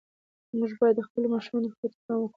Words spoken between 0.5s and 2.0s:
موږ باید د خپلو ماشومانو روغتیا ته